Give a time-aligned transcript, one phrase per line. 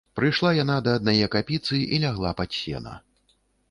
[0.19, 3.01] Прыйшла яна да аднае капіцы і лягла пад сена.